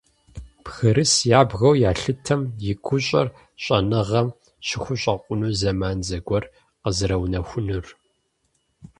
Бгырыс 0.63 1.13
ябгэу 1.39 1.75
ялъытэм 1.89 2.41
и 2.71 2.73
гущӏэр 2.85 3.27
щӏэныгъэм 3.63 4.27
щыхущӏэкъуну 4.67 5.51
зэман 5.59 5.97
зэгуэр 6.07 6.43
къызэрыунэхунур. 6.81 7.85